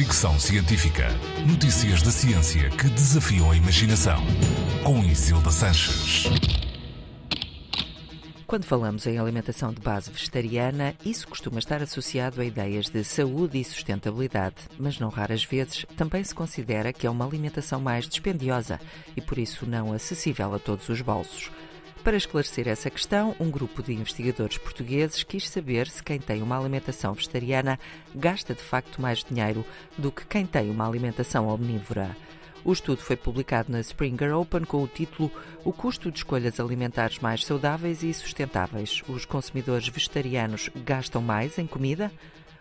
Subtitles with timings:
[0.00, 1.08] Fricção Científica.
[1.46, 4.16] Notícias da ciência que desafiam a imaginação.
[4.82, 6.24] Com Isilda Sanches.
[8.46, 13.60] Quando falamos em alimentação de base vegetariana, isso costuma estar associado a ideias de saúde
[13.60, 18.80] e sustentabilidade, mas não raras vezes também se considera que é uma alimentação mais dispendiosa
[19.14, 21.50] e por isso não acessível a todos os bolsos.
[22.02, 26.58] Para esclarecer essa questão, um grupo de investigadores portugueses quis saber se quem tem uma
[26.58, 27.78] alimentação vegetariana
[28.14, 29.64] gasta de facto mais dinheiro
[29.98, 32.16] do que quem tem uma alimentação omnívora.
[32.64, 35.30] O estudo foi publicado na Springer Open com o título
[35.62, 39.02] O custo de escolhas alimentares mais saudáveis e sustentáveis.
[39.06, 42.10] Os consumidores vegetarianos gastam mais em comida?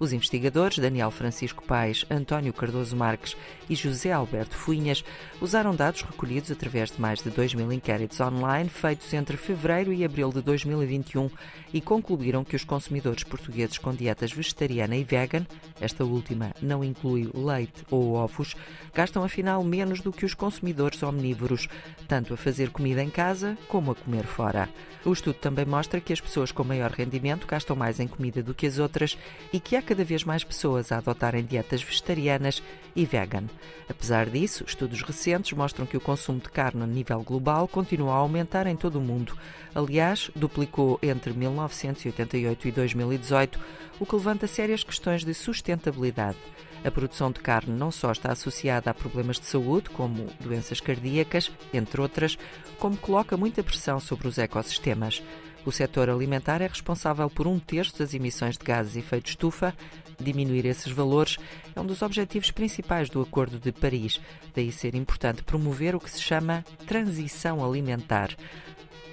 [0.00, 3.36] Os investigadores Daniel Francisco Paes, António Cardoso Marques
[3.68, 5.04] e José Alberto Fuinhas
[5.42, 10.02] usaram dados recolhidos através de mais de 2 mil inquéritos online feitos entre fevereiro e
[10.02, 11.28] abril de 2021
[11.74, 15.46] e concluíram que os consumidores portugueses com dietas vegetariana e vegan,
[15.78, 18.56] esta última não inclui leite ou ovos,
[18.94, 21.68] gastam afinal menos do que os consumidores omnívoros,
[22.08, 24.66] tanto a fazer comida em casa como a comer fora.
[25.04, 28.54] O estudo também mostra que as pessoas com maior rendimento gastam mais em comida do
[28.54, 29.18] que as outras
[29.52, 32.62] e que há cada vez mais pessoas a adotarem dietas vegetarianas
[32.94, 33.46] e vegan.
[33.88, 38.18] Apesar disso, estudos recentes mostram que o consumo de carne a nível global continua a
[38.18, 39.36] aumentar em todo o mundo.
[39.74, 43.58] Aliás, duplicou entre 1988 e 2018,
[43.98, 46.38] o que levanta sérias questões de sustentabilidade.
[46.84, 51.50] A produção de carne não só está associada a problemas de saúde, como doenças cardíacas,
[51.74, 52.38] entre outras,
[52.78, 55.20] como coloca muita pressão sobre os ecossistemas.
[55.64, 59.74] O setor alimentar é responsável por um terço das emissões de gases de efeito estufa.
[60.18, 61.36] Diminuir esses valores
[61.74, 64.20] é um dos objetivos principais do Acordo de Paris,
[64.54, 68.34] daí ser importante promover o que se chama transição alimentar.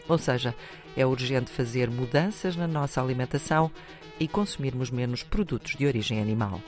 [0.08, 0.56] Ou seja,
[0.96, 3.72] é urgente fazer mudanças na nossa alimentação
[4.20, 6.62] e consumirmos menos produtos de origem animal.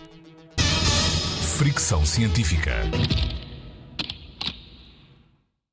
[1.58, 2.84] Fricção Científica.